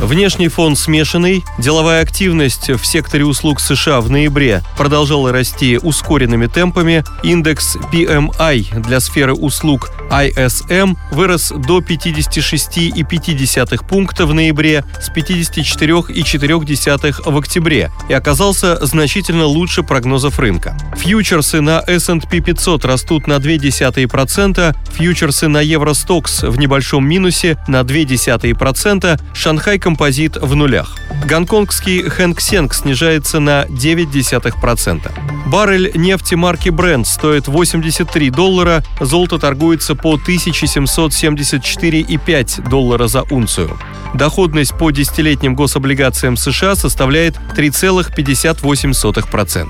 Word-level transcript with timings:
Внешний 0.00 0.46
фон 0.46 0.76
смешанный, 0.76 1.44
деловая 1.58 2.02
активность 2.02 2.70
в 2.70 2.86
секторе 2.86 3.24
услуг 3.24 3.58
США 3.58 4.00
в 4.00 4.08
ноябре 4.08 4.62
продолжала 4.76 5.32
расти 5.32 5.76
ускоренными 5.76 6.46
темпами, 6.46 7.02
индекс 7.24 7.76
PMI 7.92 8.80
для 8.80 9.00
сферы 9.00 9.34
услуг 9.34 9.90
ISM 10.08 10.96
вырос 11.10 11.50
до 11.50 11.80
56,5 11.80 13.88
пункта 13.88 14.24
в 14.26 14.34
ноябре 14.34 14.84
с 15.00 15.10
54,4 15.10 17.30
в 17.30 17.36
октябре 17.36 17.90
и 18.08 18.12
оказался 18.12 18.86
значительно 18.86 19.46
лучше 19.46 19.82
прогнозов 19.82 20.38
рынка. 20.38 20.78
Фьючерсы 20.96 21.60
на 21.60 21.82
S&P 21.86 22.38
500 22.40 22.84
растут 22.84 23.26
на 23.26 23.34
0,2%, 23.34 24.76
фьючерсы 24.92 25.48
на 25.48 25.60
Евростокс 25.60 26.44
в 26.44 26.56
небольшом 26.56 27.04
минусе 27.06 27.58
на 27.66 27.80
0,2%, 27.80 29.20
Шанхай 29.34 29.80
композит 29.88 30.36
в 30.36 30.54
нулях. 30.54 30.98
Гонконгский 31.26 32.02
Хэнк 32.10 32.42
Сенг 32.42 32.74
снижается 32.74 33.40
на 33.40 33.64
0,9%. 33.64 35.37
Баррель 35.48 35.90
нефти 35.94 36.34
марки 36.34 36.68
Brent 36.68 37.06
стоит 37.06 37.48
83 37.48 38.30
доллара, 38.30 38.84
золото 39.00 39.38
торгуется 39.38 39.94
по 39.94 40.16
1774,5 40.16 42.68
доллара 42.68 43.06
за 43.06 43.22
унцию. 43.22 43.78
Доходность 44.12 44.76
по 44.76 44.90
десятилетним 44.90 45.54
гособлигациям 45.54 46.36
США 46.36 46.74
составляет 46.74 47.38
3,58%. 47.56 49.68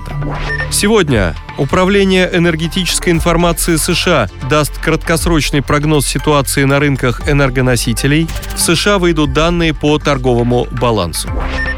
Сегодня 0.69 1.33
Управление 1.59 2.29
энергетической 2.31 3.09
информации 3.09 3.75
США 3.75 4.29
даст 4.49 4.79
краткосрочный 4.79 5.61
прогноз 5.61 6.07
ситуации 6.07 6.63
на 6.63 6.79
рынках 6.79 7.27
энергоносителей. 7.27 8.29
В 8.55 8.61
США 8.61 8.97
выйдут 8.97 9.33
данные 9.33 9.73
по 9.73 9.99
торговому 9.99 10.69
балансу. 10.71 11.29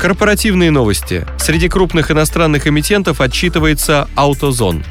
Корпоративные 0.01 0.71
новости. 0.71 1.27
Среди 1.37 1.69
крупных 1.69 2.09
иностранных 2.09 2.65
эмитентов 2.65 3.21
отчитывается 3.21 4.09
AutoZone. 4.15 4.83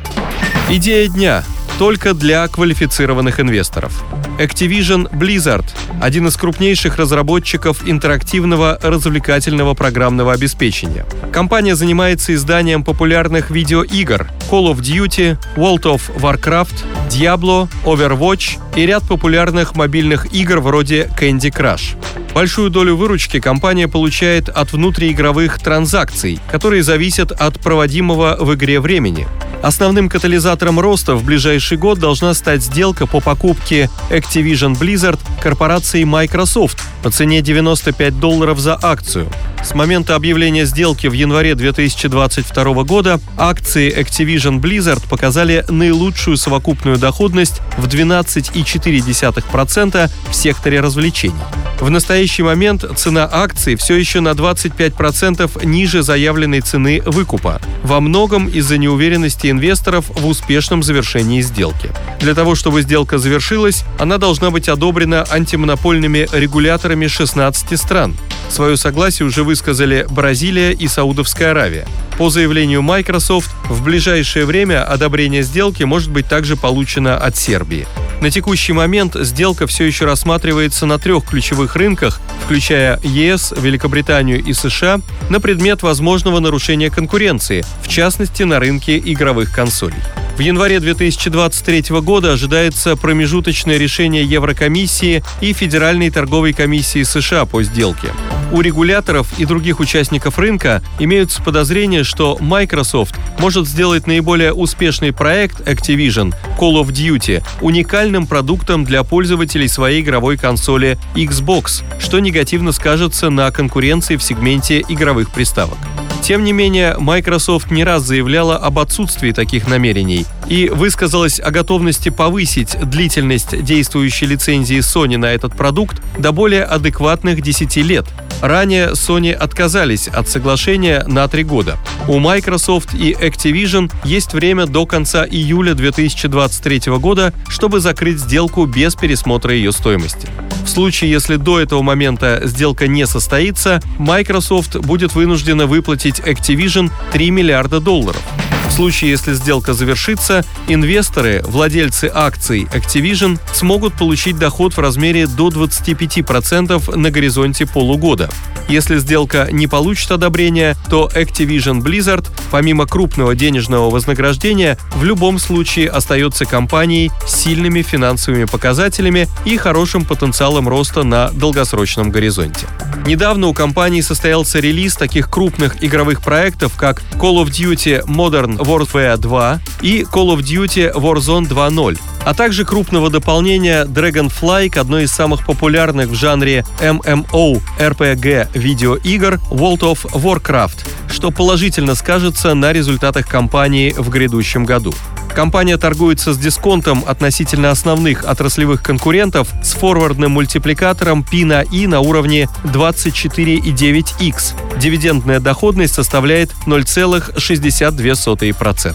Идея 0.70 1.08
дня 1.08 1.42
только 1.80 2.14
для 2.14 2.46
квалифицированных 2.46 3.40
инвесторов. 3.40 4.04
Activision 4.38 5.10
Blizzard– 5.10 5.64
один 6.00 6.28
из 6.28 6.36
крупнейших 6.36 6.96
разработчиков 6.96 7.88
интерактивного 7.88 8.78
развлекательного 8.80 9.74
программного 9.74 10.32
обеспечения. 10.32 11.04
Компания 11.32 11.74
занимается 11.74 12.32
изданием 12.32 12.84
популярных 12.84 13.50
видеоигр 13.50 14.30
Call 14.48 14.72
of 14.72 14.78
Duty, 14.78 15.36
World 15.56 15.82
of 15.82 16.02
Warcraft, 16.20 16.84
Diablo, 17.08 17.68
Overwatch 17.84 18.60
и 18.76 18.86
ряд 18.86 19.02
популярных 19.08 19.74
мобильных 19.74 20.32
игр 20.32 20.60
вроде 20.60 21.10
Candy 21.18 21.50
Crush. 21.52 21.96
Большую 22.34 22.70
долю 22.70 22.96
выручки 22.96 23.40
компания 23.40 23.88
получает 23.88 24.48
от 24.48 24.72
внутриигровых 24.72 25.58
транзакций, 25.58 26.38
которые 26.50 26.82
зависят 26.82 27.32
от 27.32 27.60
проводимого 27.60 28.36
в 28.38 28.54
игре 28.54 28.80
времени. 28.80 29.26
Основным 29.62 30.08
катализатором 30.08 30.80
роста 30.80 31.16
в 31.16 31.24
ближайший 31.24 31.76
год 31.76 31.98
должна 31.98 32.32
стать 32.32 32.62
сделка 32.62 33.06
по 33.06 33.20
покупке 33.20 33.90
Activision 34.08 34.78
Blizzard 34.78 35.20
корпорацией 35.42 36.04
Microsoft 36.04 36.82
по 37.02 37.10
цене 37.10 37.42
95 37.42 38.18
долларов 38.18 38.58
за 38.58 38.78
акцию. 38.80 39.28
С 39.62 39.74
момента 39.74 40.14
объявления 40.14 40.64
сделки 40.64 41.08
в 41.08 41.12
январе 41.12 41.54
2022 41.54 42.84
года 42.84 43.20
акции 43.36 43.94
Activision 43.94 44.58
Blizzard 44.60 45.06
показали 45.08 45.66
наилучшую 45.68 46.38
совокупную 46.38 46.96
доходность 46.96 47.60
в 47.76 47.86
12,4% 47.86 50.10
в 50.30 50.34
секторе 50.34 50.80
развлечений. 50.80 51.34
В 51.80 51.90
настоящий 51.90 52.19
момент 52.42 52.84
цена 52.96 53.28
акций 53.30 53.76
все 53.76 53.96
еще 53.96 54.20
на 54.20 54.30
25% 54.30 55.64
ниже 55.64 56.02
заявленной 56.02 56.60
цены 56.60 57.02
выкупа, 57.06 57.60
во 57.82 58.00
многом 58.00 58.46
из-за 58.46 58.76
неуверенности 58.76 59.50
инвесторов 59.50 60.04
в 60.08 60.26
успешном 60.26 60.82
завершении 60.82 61.40
сделки. 61.40 61.90
Для 62.20 62.34
того, 62.34 62.54
чтобы 62.54 62.82
сделка 62.82 63.18
завершилась, 63.18 63.84
она 63.98 64.18
должна 64.18 64.50
быть 64.50 64.68
одобрена 64.68 65.24
антимонопольными 65.30 66.28
регуляторами 66.32 67.06
16 67.06 67.80
стран. 67.80 68.14
Свое 68.50 68.76
согласие 68.76 69.26
уже 69.26 69.42
высказали 69.42 70.06
Бразилия 70.10 70.72
и 70.72 70.88
Саудовская 70.88 71.52
Аравия. 71.52 71.86
По 72.18 72.28
заявлению 72.28 72.82
Microsoft, 72.82 73.50
в 73.68 73.82
ближайшее 73.82 74.44
время 74.44 74.84
одобрение 74.84 75.42
сделки 75.42 75.84
может 75.84 76.10
быть 76.10 76.28
также 76.28 76.56
получено 76.56 77.16
от 77.16 77.36
Сербии. 77.36 77.86
На 78.20 78.30
текущий 78.30 78.74
момент 78.74 79.16
сделка 79.18 79.66
все 79.66 79.84
еще 79.84 80.04
рассматривается 80.04 80.84
на 80.84 80.98
трех 80.98 81.24
ключевых 81.24 81.74
рынках, 81.76 82.20
включая 82.44 83.00
ЕС, 83.02 83.54
Великобританию 83.56 84.42
и 84.44 84.52
США, 84.52 85.00
на 85.30 85.40
предмет 85.40 85.82
возможного 85.82 86.38
нарушения 86.38 86.90
конкуренции, 86.90 87.64
в 87.82 87.88
частности 87.88 88.42
на 88.42 88.60
рынке 88.60 88.98
игровых 88.98 89.54
консолей. 89.54 90.02
В 90.36 90.40
январе 90.40 90.80
2023 90.80 92.00
года 92.00 92.32
ожидается 92.32 92.96
промежуточное 92.96 93.76
решение 93.76 94.24
Еврокомиссии 94.24 95.22
и 95.40 95.52
Федеральной 95.52 96.10
торговой 96.10 96.52
комиссии 96.52 97.02
США 97.02 97.44
по 97.44 97.62
сделке. 97.62 98.08
У 98.52 98.62
регуляторов 98.62 99.38
и 99.38 99.44
других 99.44 99.78
участников 99.78 100.38
рынка 100.38 100.82
имеются 100.98 101.40
подозрения, 101.40 102.02
что 102.02 102.36
Microsoft 102.40 103.14
может 103.38 103.68
сделать 103.68 104.06
наиболее 104.08 104.52
успешный 104.52 105.12
проект 105.12 105.60
Activision 105.68 106.34
Call 106.58 106.82
of 106.82 106.88
Duty 106.88 107.44
уникальным 107.60 108.26
продуктом 108.26 108.84
для 108.84 109.04
пользователей 109.04 109.68
своей 109.68 110.00
игровой 110.00 110.36
консоли 110.36 110.98
Xbox, 111.14 111.84
что 112.00 112.18
негативно 112.18 112.72
скажется 112.72 113.30
на 113.30 113.50
конкуренции 113.52 114.16
в 114.16 114.22
сегменте 114.22 114.80
игровых 114.88 115.30
приставок. 115.30 115.78
Тем 116.22 116.44
не 116.44 116.52
менее, 116.52 116.96
Microsoft 116.98 117.70
не 117.70 117.82
раз 117.82 118.02
заявляла 118.02 118.56
об 118.56 118.78
отсутствии 118.78 119.32
таких 119.32 119.66
намерений 119.66 120.26
и 120.48 120.68
высказалась 120.68 121.40
о 121.40 121.50
готовности 121.50 122.08
повысить 122.08 122.76
длительность 122.88 123.62
действующей 123.64 124.26
лицензии 124.26 124.78
Sony 124.78 125.16
на 125.16 125.26
этот 125.26 125.56
продукт 125.56 126.00
до 126.18 126.32
более 126.32 126.64
адекватных 126.64 127.40
10 127.40 127.76
лет. 127.78 128.06
Ранее 128.42 128.92
Sony 128.92 129.32
отказались 129.32 130.08
от 130.08 130.28
соглашения 130.28 131.04
на 131.06 131.28
три 131.28 131.44
года. 131.44 131.78
У 132.08 132.18
Microsoft 132.18 132.94
и 132.94 133.12
Activision 133.12 133.92
есть 134.02 134.32
время 134.32 134.66
до 134.66 134.86
конца 134.86 135.26
июля 135.26 135.74
2023 135.74 136.92
года, 136.98 137.34
чтобы 137.48 137.80
закрыть 137.80 138.18
сделку 138.18 138.64
без 138.64 138.94
пересмотра 138.94 139.52
ее 139.54 139.72
стоимости. 139.72 140.28
В 140.64 140.68
случае, 140.68 141.10
если 141.10 141.36
до 141.36 141.60
этого 141.60 141.82
момента 141.82 142.40
сделка 142.44 142.86
не 142.86 143.06
состоится, 143.06 143.80
Microsoft 143.98 144.76
будет 144.76 145.14
вынуждена 145.14 145.66
выплатить 145.66 146.09
Activision 146.18 146.90
3 147.12 147.30
миллиарда 147.30 147.78
долларов. 147.78 148.22
В 148.68 148.72
случае, 148.72 149.10
если 149.10 149.34
сделка 149.34 149.72
завершится, 149.74 150.44
инвесторы, 150.66 151.42
владельцы 151.44 152.10
акций 152.12 152.68
Activision 152.72 153.38
смогут 153.52 153.94
получить 153.94 154.38
доход 154.38 154.76
в 154.76 154.80
размере 154.80 155.26
до 155.26 155.48
25% 155.48 156.96
на 156.96 157.10
горизонте 157.10 157.66
полугода. 157.66 158.30
Если 158.70 158.98
сделка 158.98 159.48
не 159.50 159.66
получит 159.66 160.12
одобрения, 160.12 160.76
то 160.88 161.10
Activision 161.12 161.82
Blizzard, 161.82 162.28
помимо 162.52 162.86
крупного 162.86 163.34
денежного 163.34 163.90
вознаграждения, 163.90 164.78
в 164.94 165.02
любом 165.02 165.40
случае 165.40 165.90
остается 165.90 166.44
компанией 166.44 167.10
с 167.26 167.34
сильными 167.34 167.82
финансовыми 167.82 168.44
показателями 168.44 169.26
и 169.44 169.56
хорошим 169.56 170.04
потенциалом 170.04 170.68
роста 170.68 171.02
на 171.02 171.30
долгосрочном 171.30 172.12
горизонте. 172.12 172.68
Недавно 173.04 173.48
у 173.48 173.54
компании 173.54 174.02
состоялся 174.02 174.60
релиз 174.60 174.94
таких 174.94 175.28
крупных 175.28 175.82
игровых 175.82 176.22
проектов, 176.22 176.74
как 176.76 177.02
Call 177.14 177.44
of 177.44 177.46
Duty 177.46 178.04
Modern 178.06 178.56
Warfare 178.56 179.16
2 179.16 179.60
и 179.82 180.02
Call 180.02 180.36
of 180.36 180.42
Duty 180.42 180.94
Warzone 180.94 181.48
2.0, 181.48 181.98
а 182.24 182.34
также 182.34 182.64
крупного 182.64 183.10
дополнения 183.10 183.84
Dragonfly 183.84 184.70
к 184.70 184.76
одной 184.76 185.04
из 185.04 185.12
самых 185.12 185.44
популярных 185.44 186.08
в 186.08 186.14
жанре 186.14 186.64
MMO 186.80 187.60
RPG 187.78 188.48
видеоигр 188.54 189.40
World 189.50 189.80
of 189.80 189.98
Warcraft, 190.12 190.86
что 191.08 191.30
положительно 191.30 191.94
скажется 191.94 192.54
на 192.54 192.72
результатах 192.72 193.28
компании 193.28 193.94
в 193.96 194.08
грядущем 194.10 194.64
году. 194.64 194.92
Компания 195.34 195.76
торгуется 195.76 196.32
с 196.34 196.38
дисконтом 196.38 197.04
относительно 197.06 197.70
основных 197.70 198.24
отраслевых 198.24 198.82
конкурентов 198.82 199.48
с 199.62 199.72
форвардным 199.72 200.32
мультипликатором 200.32 201.22
P 201.22 201.44
на 201.44 201.62
I 201.72 201.86
на 201.86 202.00
уровне 202.00 202.48
24,9x. 202.64 204.78
Дивидендная 204.78 205.38
доходность 205.40 205.94
составляет 205.94 206.50
0,62%. 206.66 208.94